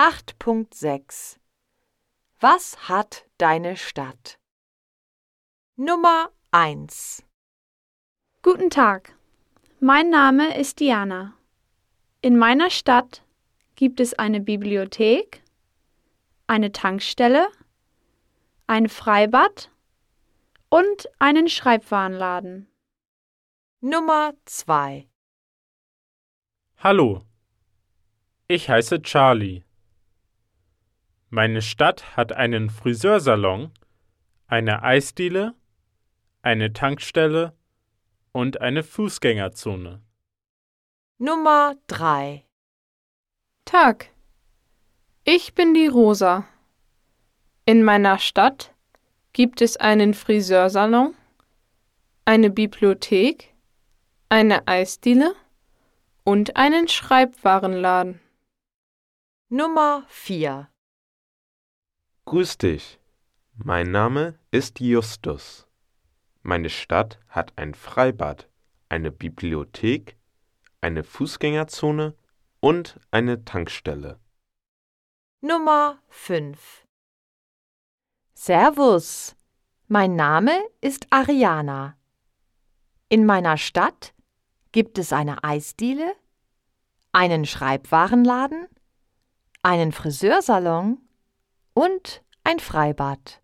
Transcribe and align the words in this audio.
8.6 0.00 1.36
Was 2.40 2.88
hat 2.88 3.26
deine 3.36 3.76
Stadt? 3.76 4.38
Nummer 5.76 6.30
1 6.52 7.22
Guten 8.40 8.70
Tag, 8.70 9.14
mein 9.78 10.08
Name 10.08 10.56
ist 10.56 10.80
Diana. 10.80 11.34
In 12.22 12.38
meiner 12.38 12.70
Stadt 12.70 13.22
gibt 13.74 14.00
es 14.00 14.14
eine 14.14 14.40
Bibliothek, 14.40 15.42
eine 16.46 16.72
Tankstelle, 16.72 17.50
ein 18.66 18.88
Freibad 18.88 19.70
und 20.70 21.10
einen 21.18 21.46
Schreibwarenladen. 21.46 22.72
Nummer 23.82 24.32
2 24.46 25.06
Hallo, 26.78 27.20
ich 28.48 28.70
heiße 28.70 29.02
Charlie. 29.02 29.62
Meine 31.32 31.62
Stadt 31.62 32.16
hat 32.16 32.32
einen 32.32 32.70
Friseursalon, 32.70 33.70
eine 34.48 34.82
Eisdiele, 34.82 35.54
eine 36.42 36.72
Tankstelle 36.72 37.54
und 38.32 38.60
eine 38.60 38.82
Fußgängerzone. 38.82 40.02
Nummer 41.18 41.76
3 41.86 42.44
Tag. 43.64 44.08
Ich 45.22 45.54
bin 45.54 45.72
die 45.72 45.86
Rosa. 45.86 46.48
In 47.64 47.84
meiner 47.84 48.18
Stadt 48.18 48.74
gibt 49.32 49.62
es 49.62 49.76
einen 49.76 50.14
Friseursalon, 50.14 51.14
eine 52.24 52.50
Bibliothek, 52.50 53.54
eine 54.28 54.66
Eisdiele 54.66 55.36
und 56.24 56.56
einen 56.56 56.88
Schreibwarenladen. 56.88 58.18
Nummer 59.48 60.04
4 60.08 60.68
Grüß 62.30 62.58
dich. 62.58 63.00
Mein 63.56 63.90
Name 63.90 64.38
ist 64.52 64.78
Justus. 64.78 65.66
Meine 66.42 66.70
Stadt 66.70 67.18
hat 67.26 67.52
ein 67.58 67.74
Freibad, 67.74 68.48
eine 68.88 69.10
Bibliothek, 69.10 70.16
eine 70.80 71.02
Fußgängerzone 71.02 72.14
und 72.60 73.00
eine 73.10 73.44
Tankstelle. 73.44 74.20
Nummer 75.40 75.98
5 76.06 76.86
Servus, 78.32 79.34
mein 79.88 80.14
Name 80.14 80.52
ist 80.80 81.08
Ariana. 81.10 81.96
In 83.08 83.26
meiner 83.26 83.56
Stadt 83.56 84.14
gibt 84.70 84.98
es 84.98 85.12
eine 85.12 85.42
Eisdiele, 85.42 86.14
einen 87.10 87.44
Schreibwarenladen, 87.44 88.68
einen 89.64 89.90
Friseursalon 89.90 90.98
und 91.74 92.22
ein 92.44 92.58
Freibad. 92.58 93.40